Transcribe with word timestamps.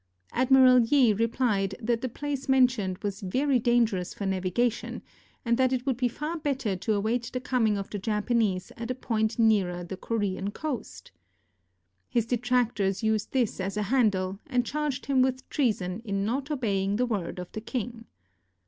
Admiral 0.31 0.81
Yi 0.81 1.13
replied 1.13 1.75
that 1.79 2.01
the 2.01 2.09
place 2.09 2.49
mentioned 2.49 2.97
was 3.03 3.21
very 3.21 3.59
dangerous 3.59 4.15
for 4.15 4.25
navigation, 4.25 5.03
and 5.45 5.57
that 5.57 5.71
it 5.71 5.85
would 5.85 5.95
be 5.97 6.07
far 6.07 6.39
better 6.39 6.75
to 6.75 6.95
await 6.95 7.29
the 7.31 7.39
coming 7.39 7.77
of 7.77 7.87
the 7.91 7.99
Japan 7.99 8.41
ese 8.41 8.71
at 8.77 8.89
a 8.89 8.95
point 8.95 9.37
nearer 9.37 9.83
the 9.83 9.97
Korean 9.97 10.49
coast. 10.49 11.11
His 12.09 12.25
detractors 12.25 13.03
used 13.03 13.31
this 13.31 13.59
as 13.59 13.77
a 13.77 13.83
handle, 13.93 14.39
and 14.47 14.65
charged 14.65 15.05
him 15.05 15.21
with 15.21 15.47
treason 15.49 15.99
in 16.03 16.25
not 16.25 16.49
obeying 16.49 16.95
the 16.95 17.05
word 17.05 17.37
of 17.37 17.51
the 17.51 17.61
king. 17.61 18.05